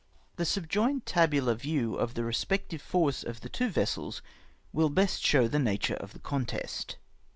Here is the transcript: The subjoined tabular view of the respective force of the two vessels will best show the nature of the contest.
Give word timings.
The 0.37 0.45
subjoined 0.45 1.05
tabular 1.05 1.53
view 1.53 1.93
of 1.93 2.15
the 2.15 2.23
respective 2.23 2.81
force 2.81 3.21
of 3.21 3.41
the 3.41 3.49
two 3.49 3.69
vessels 3.69 4.23
will 4.73 4.89
best 4.89 5.21
show 5.21 5.47
the 5.47 5.59
nature 5.59 5.93
of 5.93 6.13
the 6.13 6.19
contest. 6.19 6.97